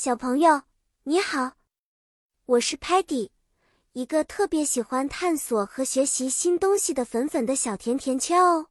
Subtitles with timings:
[0.00, 0.62] 小朋友，
[1.02, 1.54] 你好，
[2.46, 3.30] 我是 Patty，
[3.94, 8.68] 一个特别喜欢探索和学习新东西的粉粉的小甜甜圈哦。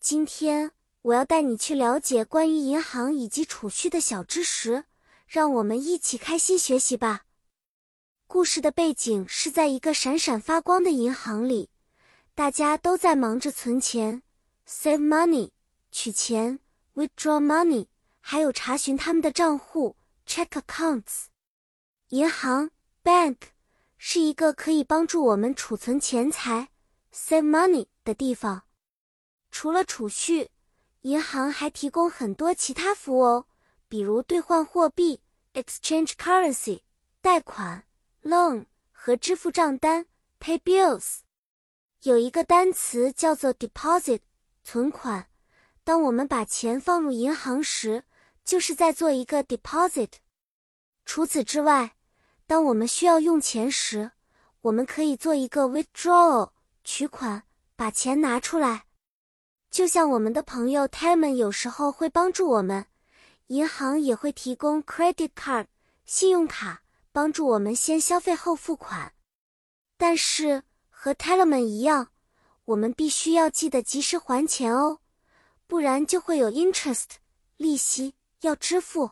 [0.00, 4.86] 今天我要带你去了解关于银行以及储蓄的小知识，
[5.28, 7.26] 让我们一起开心学习吧。
[8.26, 11.70] 故事的背景是在一个闪闪发光的银行里，
[12.34, 14.24] 大家都在忙着存钱
[14.68, 15.52] （save money）、
[15.92, 16.58] 取钱
[16.96, 17.86] （withdraw money），
[18.18, 19.95] 还有查询他们的账户。
[20.26, 21.26] Check accounts，
[22.08, 22.70] 银行
[23.02, 23.36] bank
[23.96, 26.68] 是一个可以帮助我们储存钱财
[27.12, 28.64] save money 的地方。
[29.50, 30.50] 除了储蓄，
[31.02, 33.46] 银行还提供很多其他服务哦，
[33.88, 35.22] 比如兑换货币
[35.54, 36.80] exchange currency、
[37.20, 37.84] 贷款
[38.22, 40.06] loan 和支付账单
[40.40, 41.20] pay bills。
[42.02, 44.20] 有一个单词叫做 deposit，
[44.64, 45.28] 存款。
[45.84, 48.04] 当我们把钱放入银行时，
[48.46, 50.12] 就是在做一个 deposit。
[51.04, 51.96] 除此之外，
[52.46, 54.12] 当我们需要用钱时，
[54.62, 56.52] 我们可以做一个 withdrawal
[56.84, 57.42] 取款，
[57.74, 58.86] 把钱拿出来。
[59.68, 62.86] 就像我们的朋友 Tamon 有时候会帮助我们，
[63.48, 65.66] 银行也会提供 credit card
[66.04, 69.12] 信用卡，帮助我们先消费后付款。
[69.98, 72.12] 但是和 Tamon 一样，
[72.64, 75.00] 我们必须要记得及时还钱哦，
[75.66, 77.16] 不然就会有 interest
[77.56, 78.14] 利息。
[78.46, 79.10] 要支付，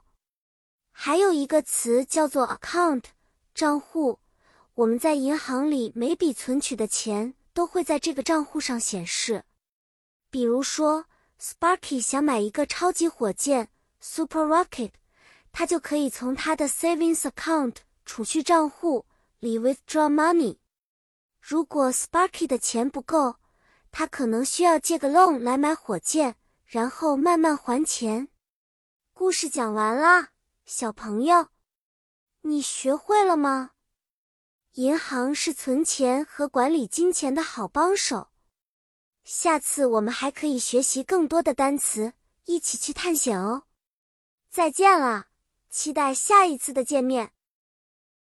[0.93, 3.03] 还有一个词叫做 account
[3.53, 4.21] 账户。
[4.75, 9.45] 我们在银行里每笔存取的钱都会在这个账户上显示。
[10.31, 11.07] 比如说
[11.41, 13.69] ，Sparky 想买一个超级火箭
[14.01, 14.93] Super Rocket，
[15.53, 19.07] 他就可以从他的 savings account 储蓄账户
[19.41, 20.59] 里 withdraw money。
[21.41, 23.37] 如果 Sparky 的钱不够，
[23.91, 28.29] 他可能需要借个 loan 来买火箭，然后慢慢还钱。
[29.17, 30.31] 故事讲完了，
[30.67, 31.47] 小朋友，
[32.43, 33.71] 你学会了吗？
[34.73, 38.33] 银行是存钱和管理金钱的好帮手。
[39.23, 42.13] 下次我们还可以学习更多的单词，
[42.47, 43.63] 一起去探险哦。
[44.51, 45.29] 再见了，
[45.71, 47.34] 期待下一次的见面。